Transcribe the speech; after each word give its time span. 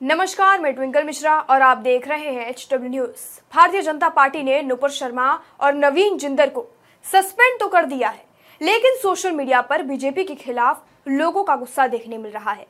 नमस्कार, 0.00 0.60
मैं 0.60 0.72
ट्विंकल 0.74 1.04
मिश्रा 1.04 1.34
और 1.40 1.62
आप 1.62 1.78
देख 1.78 2.06
रहे 2.08 2.30
हैं 2.30 2.48
H 2.48 2.66
W 2.72 2.90
news 2.90 3.20
Bharatiya 3.54 3.82
Janata 3.82 4.08
party 4.08 4.42
ने 4.42 4.60
नुपुर 4.62 4.90
शर्मा 4.90 5.28
और 5.60 5.74
नवीन 5.74 6.18
जिंदर 6.18 6.48
को 6.48 6.66
सस्पेंड 7.04 7.58
तो 7.60 7.68
कर 7.68 7.84
दिया 7.84 8.08
है, 8.08 8.24
लेकिन 8.60 8.96
सोशल 8.96 9.32
मीडिया 9.32 9.60
पर 9.60 9.82
बीजेपी 9.82 10.24
के 10.24 10.34
खिलाफ 10.34 10.82
लोगों 11.08 11.44
का 11.44 11.56
गुस्सा 11.56 11.86
देखने 11.86 12.18
मिल 12.18 12.32
रहा 12.32 12.52
है। 12.52 12.66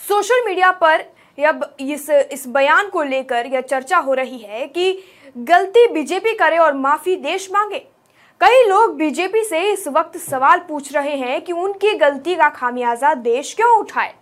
सोशल 0.00 0.44
मीडिया 0.46 0.70
पर 0.72 1.04
अब 1.38 1.76
इस 1.80 2.08
इस 2.10 2.46
बयान 2.48 2.88
को 2.88 3.02
लेकर 3.02 3.46
यह 3.46 3.60
चर्चा 3.62 3.98
हो 3.98 4.14
रही 4.14 4.38
है 4.38 4.66
कि 4.68 5.02
गलती 5.38 5.86
बीजेपी 5.88 6.34
करे 6.34 6.58
और 6.58 6.74
माफ़ी 6.76 7.16
देश 7.16 7.48
मांगे। 7.52 7.78
कई 8.40 8.62
लोग 8.68 8.96
बीजेपी 8.96 9.44
से 9.44 9.68
इस 9.72 9.86
वक्त 9.88 10.16
सवाल 10.20 10.58
पूछ 10.58 10.94
रहे 10.94 11.16
हैं 11.16 11.40
कि 11.40 11.52
उनकी 11.54 11.94
गलती 11.96 12.34
का 12.34 12.48
खामियाजा 12.50 13.14
देश 13.16 13.54
क्यों 13.54 13.76
उठाए? 13.78 14.14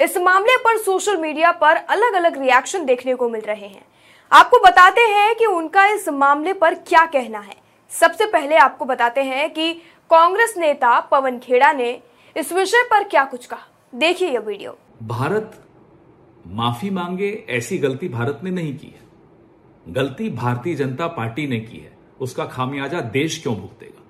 इस 0.00 0.16
मामले 0.16 0.56
पर 0.56 0.78
सोशल 0.78 1.16
मीडिया 1.16 1.52
पर 1.52 1.76
अलग 1.76 2.12
अलग 2.12 2.38
रिएक्शन 2.42 2.84
देखने 2.84 3.14
को 3.14 3.28
मिल 3.28 3.40
रहे 3.40 3.66
हैं। 3.66 3.84
आपको 4.32 4.58
बताते 4.58 5.00
हैं 5.00 5.34
कि 5.34 5.46
उनका 5.46 5.86
इस 5.86 6.08
मामले 6.08 6.52
पर 6.52 6.74
क्या 6.74 7.06
कहना 7.06 7.38
है। 7.38 7.56
सबसे 7.90 8.26
पहले 8.26 8.56
आपको 8.56 8.84
बताते 8.84 9.22
हैं 9.22 9.50
कि 9.52 9.72
कांग्रेस 10.10 10.54
नेता 10.56 11.00
पवन 11.00 11.38
खेड़ा 11.38 11.72
ने 11.72 11.90
इस 12.36 12.52
विषय 12.52 12.82
पर 12.90 13.04
क्या 13.04 13.24
कुछ 13.24 13.46
कहा। 13.46 13.66
देखिए 13.94 14.28
यह 14.28 14.40
वीडियो। 14.40 14.78
भारत 15.02 15.64
माफ़ी 16.46 16.90
मांगे 16.90 17.46
ऐसी 17.48 17.78
गलती 17.78 18.08
भारत 18.08 18.40
ने 18.44 18.50
नहीं 18.50 18.76
की 18.78 18.86
है। 18.86 19.92
गलती 19.92 20.30
भारतीय 20.30 20.74
जनता 20.74 21.06
पार्टी 21.06 21.46
ने 21.46 21.60
की 21.60 21.78
है। 21.78 21.92
उसका 22.20 22.44
खामियाजा 22.44 23.00
देश 23.00 23.42
क्यों 23.42 23.54
भुगतेगा? 23.56 24.02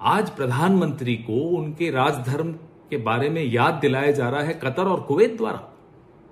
आज 0.00 0.30
प्रधानमंत्री 0.30 1.14
को 1.16 1.56
उनके 1.56 1.90
राजधर्म 1.90 2.54
के 2.90 2.96
बारे 2.96 3.28
में 3.30 3.42
याद 3.44 3.74
दिलाया 3.74 4.10
जा 4.10 4.28
रहा 4.28 4.42
है 4.42 4.54
कतर 4.54 4.88
और 4.88 5.00
कुवैत 5.00 5.36
द्वारा। 5.36 5.68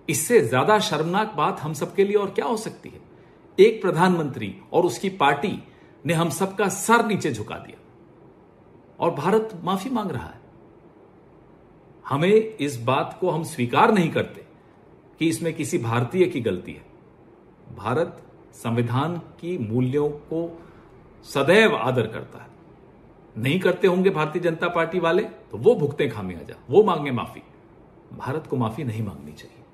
इससे 0.09 0.41
ज़्यादा 0.41 0.79
शर्मनाक 0.79 1.35
बात 1.35 1.61
हम 1.61 1.73
सबके 1.73 2.05
लिए 2.05 2.17
और 2.17 2.31
क्या 2.31 2.45
हो 2.45 2.57
सकती 2.57 2.89
है? 2.89 3.01
एक 3.59 3.81
प्रधानमंत्री 3.83 4.55
और 4.73 4.87
उसकी 4.87 5.09
पार्टी 5.09 5.59
ने 6.05 6.15
हम 6.15 6.31
सबका 6.31 6.69
सर 6.69 7.05
नीचे 7.07 7.33
झुका 7.33 7.57
दिया। 7.57 7.79
और 9.01 9.11
भारत 9.11 9.61
माफ़ी 9.65 9.91
मांग 9.91 10.11
रहा 10.11 10.27
है। 10.27 10.41
हमें 12.05 12.57
इस 12.57 12.77
बात 12.83 13.17
को 13.21 13.31
हम 13.31 13.43
स्वीकार 13.45 13.93
नहीं 13.93 14.11
करते 14.11 14.45
कि 15.21 15.29
इसमें 15.29 15.53
किसी 15.55 15.79
भारतीय 15.79 16.27
की 16.27 16.41
गलती 16.41 16.73
है। 16.73 16.85
भारत 17.77 18.23
संविधान 18.55 19.17
की 19.41 19.57
मूल्यों 19.59 20.09
को 20.09 20.49
सदैव 21.27 21.75
आदर 21.77 22.07
करता 22.07 22.39
है। 22.39 22.49
नहीं 23.37 23.59
करते 23.61 23.87
होंगे 23.87 24.11
भारतीय 24.11 24.43
जनता 24.43 24.69
पार्टी 24.69 24.99
वाले 24.99 25.23
तो 25.23 25.59
वो 25.59 25.75
भुगते 25.75 26.09
खामियाजा 26.09 26.55
वो 26.71 26.83
मांगे 26.83 27.11
माफ़ी। 27.11 27.43
भारत 28.13 28.47
को 28.47 28.57
माफ़ी 28.57 28.85
नहीं 28.85 29.03
मांगनी 29.03 29.33
चाहिए। 29.33 29.65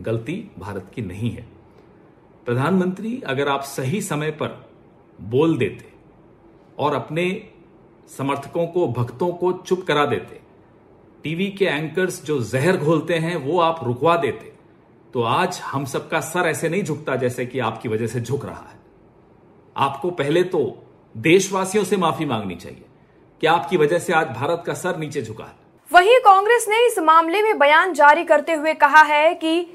गलती 0.00 0.34
भारत 0.58 0.90
की 0.94 1.02
नहीं 1.02 1.30
है। 1.30 1.46
प्रधानमंत्री, 2.46 3.20
अगर 3.26 3.48
आप 3.48 3.62
सही 3.62 4.00
समय 4.02 4.30
पर 4.30 4.70
बोल 5.20 5.56
देते 5.58 5.92
और 6.78 6.94
अपने 6.94 7.50
समर्थकों 8.08 8.66
को, 8.66 8.86
भक्तों 8.88 9.32
को 9.32 9.52
चुप 9.52 9.84
करा 9.86 10.06
देते, 10.06 10.40
टीवी 11.22 11.46
के 11.50 11.64
एंकर्स 11.64 12.24
जो 12.24 12.40
जहर 12.40 12.76
घोलते 12.76 13.14
हैं, 13.14 13.36
वो 13.36 13.60
आप 13.60 13.80
रुकवा 13.84 14.16
देते 14.16 14.52
तो 15.14 15.22
आज 15.22 15.60
हम 15.64 15.84
सबका 15.84 16.20
सर 16.20 16.46
ऐसे 16.46 16.68
नहीं 16.68 16.82
झुकता 16.82 17.16
जैसे 17.16 17.46
कि 17.46 17.58
आपकी 17.58 17.88
वजह 17.88 18.06
से 18.06 18.20
झुक 18.20 18.44
रहा 18.44 18.66
है। 18.70 18.78
आपको 19.76 20.10
पहले 20.10 20.42
तो 20.44 20.60
देशवासियों 21.16 21.84
से 21.84 21.96
माफ़ी 21.96 22.26
मांगनी 22.26 22.56
चाहिए। 22.56 22.84
कि 23.40 23.46
आपकी 23.46 23.76
वजह 23.76 23.98
से 23.98 24.12
आज 24.12 24.26
भारत 24.26 24.62
का 24.66 24.74
सर 24.74 24.96
नीचे 24.96 25.22
झुका 25.22 25.44
है? 25.44 25.52
वहीं 25.92 26.18
कांग्रेस 26.18 26.66
ने 26.68 26.86
इस 26.86 26.98
मामले 26.98 27.42
में 27.42 27.58
बयान 27.58 27.92
जारी 27.94 28.24
करते 28.24 28.52
हुए 28.52 28.74
कहा 28.74 29.02
है 29.02 29.34
कि 29.34 29.66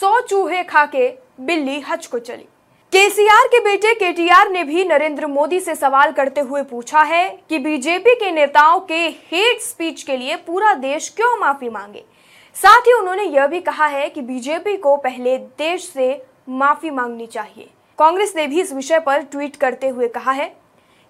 सौ 0.00 0.20
चूहे 0.20 0.62
खा 0.64 0.84
के 0.86 1.08
बिल्ली 1.40 1.80
हज 1.80 2.06
को 2.06 2.18
चली। 2.18 2.44
केसीआर 2.92 3.46
के 3.46 3.60
बेटे 3.60 3.94
केटीआर 3.94 4.50
ने 4.50 4.62
भी 4.64 4.84
नरेंद्र 4.84 5.26
मोदी 5.26 5.60
से 5.60 5.74
सवाल 5.74 6.12
करते 6.12 6.40
हुए 6.40 6.62
पूछा 6.62 7.02
है 7.02 7.28
कि 7.48 7.58
बीजेपी 7.58 8.14
के 8.14 8.30
नेताओं 8.30 8.80
के 8.80 9.08
हेट 9.32 9.60
स्पीच 9.60 10.02
के 10.02 10.16
लिए 10.16 10.36
पूरा 10.36 10.72
देश 10.74 11.08
क्यों 11.08 11.36
माफ़ी 11.40 11.68
मांगे? 11.68 12.04
साथ 12.56 12.80
ही 12.80 12.92
उन्होंने 12.92 13.22
यह 13.22 13.46
भी 13.46 13.60
कहा 13.60 13.86
है 13.86 14.08
कि 14.08 14.20
बीजेपी 14.20 14.76
को 14.76 14.96
पहले 14.96 15.36
देश 15.38 15.88
से 15.88 16.22
माफ़ी 16.48 16.90
मांगनी 16.90 17.26
चाहिए। 17.26 17.68
कांग्रेस 17.98 18.32
ने 18.36 18.46
भी 18.46 18.60
इस 18.60 18.72
विषय 18.72 19.00
पर 19.00 19.22
ट्वीट 19.22 19.56
करते 19.56 19.88
हुए 19.88 20.08
कहा 20.08 20.32
है। 20.32 20.56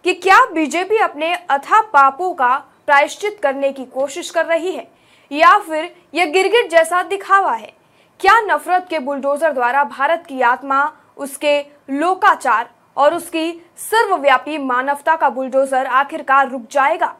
कि 0.08 0.12
क्या 0.14 0.38
बीजेपी 0.46 0.96
अपने 0.96 1.32
अथा 1.50 1.80
पापों 1.84 2.32
का 2.34 2.56
प्रायश्चित 2.86 3.38
करने 3.42 3.72
की 3.72 3.84
कोशिश 3.84 4.30
कर 4.30 4.46
रही 4.46 4.70
है? 4.72 4.86
या 5.30 5.58
फिर 5.58 5.90
यह 6.14 6.30
गिरगिट 6.32 6.70
जैसा 6.70 7.02
दिखावा 7.02 7.52
है? 7.52 7.72
क्या 8.20 8.38
नफरत 8.40 8.86
के 8.90 8.98
बुलडोजर 8.98 9.52
द्वारा 9.52 9.84
भारत 9.84 10.24
की 10.28 10.40
आत्मा, 10.42 10.80
उसके 11.16 11.60
लोकाचार 11.90 12.70
और 12.96 13.14
उसकी 13.14 13.52
सर्वव्यापी 13.80 14.58
मानवता 14.58 15.16
का 15.16 15.30
बुलडोजर 15.30 15.86
आखिरकार 15.86 16.50
रुक 16.50 16.66
जाएगा? 16.70 17.14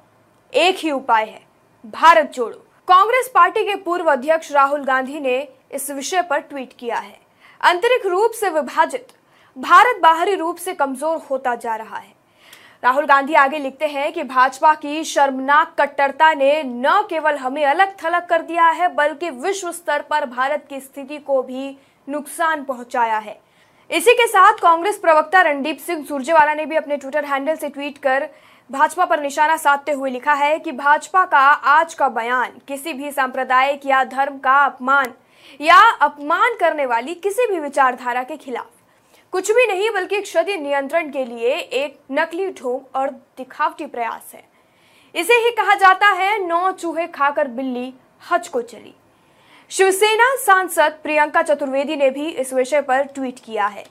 एक 0.53 0.77
ही 0.77 0.91
उपाय 0.91 1.25
है, 1.25 1.41
भारत 1.85 2.33
जोड़ो। 2.35 2.67
कांग्रेस 2.89 3.31
पार्टी 3.35 3.65
के 3.65 3.77
पूर्व 3.77 4.13
अध्यक्ष 4.13 4.53
राहुल 4.53 4.85
गांधी 4.85 5.21
ने 5.21 5.41
इस 5.73 5.91
विषय 5.91 6.23
पर 6.23 6.41
ट्वीट 6.41 6.73
किया 6.79 6.99
है। 6.99 7.19
आंतरिक 7.61 8.07
रूप 8.07 8.31
से 8.31 8.51
विभाजित, 8.51 9.09
भारत 9.57 10.01
बाहरी 10.03 10.35
रूप 10.35 10.57
से 10.57 10.75
कमज़ोर 10.75 11.27
होता 11.31 11.55
जा 11.55 11.77
रहा 11.77 11.97
है। 11.97 12.17
राहुल 12.83 13.05
गांधी 13.05 13.35
आगे 13.35 13.59
लिखते 13.59 13.87
हैं 13.87 14.13
कि 14.13 14.23
भाजपा 14.23 14.73
की 14.75 15.03
शर्मनाक 15.05 15.75
कट्टरता 15.79 16.33
ने 16.35 16.63
न 16.63 17.01
केवल 17.11 17.37
हमें 17.37 17.65
अलग 17.65 17.95
थलग 18.05 18.27
कर 18.27 18.43
दिया 18.43 18.69
है, 18.69 18.89
बल्कि 18.89 19.31
विश्व 19.31 19.71
स्तर 19.73 20.03
पर 20.03 20.27
भारत 20.27 20.67
की 20.71 20.81
स्थिति 20.81 21.19
को 21.19 21.43
भी 21.43 21.77
नुकसान 22.09 22.63
पहुँचाया 22.65 23.19
है। 23.19 23.39
इसी 23.91 24.15
के 24.15 24.27
साथ 24.27 24.59
कांग्रेस 24.63 24.99
प्रवक्ता 24.99 25.43
रणदीप 25.43 25.79
सिंह 25.79 26.05
सुरजेवाला 26.05 26.55
ने 26.55 26.67
भी 26.67 26.77
अपने 26.77 26.97
ट्विटर 26.97 27.25
हैंडल 27.25 27.57
से 27.57 27.69
ट्वीट 27.69 27.99
कर 27.99 28.29
भाजपा 28.71 29.05
पर 29.05 29.23
निशाना 29.23 29.57
साधते 29.57 29.93
हुए 29.93 30.11
लिखा 30.11 30.35
है 30.35 30.59
कि 30.59 30.73
भाजपा 30.73 31.25
का 31.25 31.47
आज 31.69 31.95
का 31.95 32.09
बयान 32.09 32.59
किसी 32.69 32.93
भी 32.93 33.11
सांप्रदायिक 33.11 33.87
या 33.87 34.05
धर्म 34.07 34.39
का 34.39 34.59
अपमान 34.65 35.15
या 35.61 35.81
अपमान 36.01 36.57
करने 36.61 36.87
वाली 36.87 37.15
किसी 37.17 37.47
भी 37.47 37.61
विचारधारा 37.61 38.23
के 38.23 38.37
खिलाफ। 38.37 38.71
कुछ 39.33 39.51
भी 39.51 39.67
नहीं, 39.67 39.91
बल्कि 39.91 40.21
क्षति 40.21 40.57
नियंत्रण 40.57 41.11
के 41.11 41.25
लिए 41.25 41.55
एक 41.55 41.99
नकली 42.11 42.49
ढोंग 42.51 42.97
और 42.97 43.11
दिखावटी 43.11 43.87
प्रयास 43.87 44.31
है। 44.35 44.43
इसे 45.15 45.35
ही 45.35 45.51
कहा 45.51 45.75
जाता 45.75 46.07
है, 46.07 46.39
नौ 46.47 46.71
चूहे 46.73 47.07
खाकर 47.07 47.49
बिल्ली 47.49 47.93
हज 48.31 48.49
को 48.49 48.63
चली। 48.63 48.95
शिवसेना 49.71 50.35
सांसद 50.37 50.99
प्रियंका 51.03 51.43
चतुर्वेदी 51.43 51.97
ने 51.97 52.11
भी 52.11 52.29
इस 52.29 52.53
विषय 52.53 52.81
पर 52.81 53.03
ट्वीट 53.05 53.39
किया 53.39 53.67
है। 53.67 53.85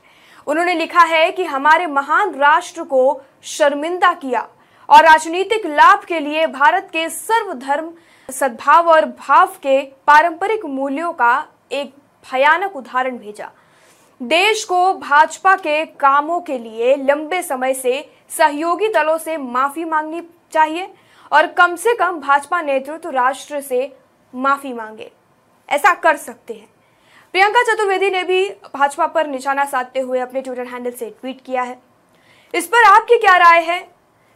उन्होंने 0.48 0.74
लिखा 0.74 1.04
है 1.04 1.32
कि 1.32 1.44
हमारे 1.44 1.88
महान 1.88 2.34
राष्ट्र 2.36 2.84
को 2.84 3.22
शर्मिंदा 3.44 4.14
किया 4.14 4.48
और 4.90 5.04
राजनीतिक 5.04 5.66
लाभ 5.66 6.04
के 6.04 6.20
लिए 6.20 6.46
भारत 6.48 6.90
के 6.94 7.08
सर्वधर्म, 7.10 7.92
सद्भाव 8.30 8.90
और 8.90 9.06
भाव 9.06 9.56
के 9.64 9.82
पारंपरिक 10.08 10.66
मूल्यों 10.66 11.12
का 11.14 11.48
एक 11.72 11.94
भयानक 12.26 12.76
उदाहरण 12.76 13.18
भेजा। 13.18 13.52
देश 14.22 14.64
को 14.64 14.94
भाजपा 14.94 15.56
के 15.56 15.86
कामों 15.86 16.40
के 16.42 16.58
लिए 16.58 16.96
लंबे 16.96 17.42
समय 17.42 17.74
से 17.74 18.10
सहयोगी 18.30 18.88
दलों 18.88 19.18
से 19.18 19.36
माफ़ी 19.38 19.86
मांगनी 19.86 20.22
चाहिए 20.54 20.90
और 21.32 21.48
कम 21.48 21.76
से 21.76 21.94
कम 21.96 22.20
भाजपा 22.20 22.62
नेतृत्व 22.62 23.10
राष्ट्र 23.10 23.62
से 23.62 23.92
माफ़ी 24.34 24.74
मांगे। 24.74 25.12
ऐसा 25.70 25.94
कर 25.94 26.18
सकते 26.18 26.54
हैं। 26.54 26.68
प्रियंका 27.34 27.64
चतुर्वेदी 27.64 28.10
ने 28.10 28.24
भी 28.24 28.50
भाजपा 28.76 29.08
पर 29.08 29.28
निशाना 29.28 29.66
साधते 29.66 30.00
हुए 30.00 30.20
अपने 30.20 30.42
ट्विटर 30.42 30.68
हैंडल 30.68 30.92
से 30.92 31.10
ट्वीट 31.22 31.42
किया 31.46 31.64
है। 31.64 31.80
इस 32.54 32.68
पर 32.68 32.84
आपकी 32.86 33.18
क्या 33.18 33.38
राय 33.38 33.62
है? 33.64 33.80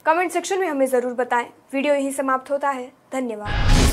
कमेंट 0.05 0.31
सेक्शन 0.31 0.59
में 0.59 0.67
हमें 0.67 0.85
ज़रूर 0.85 1.13
बताएँ। 1.13 1.49
वीडियो 1.73 1.93
यही 1.93 2.11
समाप्त 2.11 2.51
होता 2.51 2.69
है। 2.69 2.91
धन्यवाद। 3.13 3.90